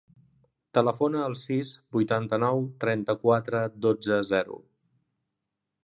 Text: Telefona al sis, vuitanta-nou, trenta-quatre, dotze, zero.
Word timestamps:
Telefona 0.77 1.19
al 1.25 1.35
sis, 1.41 1.73
vuitanta-nou, 1.97 2.65
trenta-quatre, 2.85 3.63
dotze, 3.87 4.19
zero. 4.35 4.59